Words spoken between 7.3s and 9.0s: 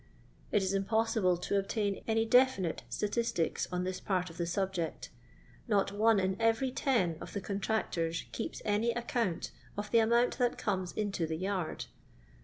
the contractors keeps any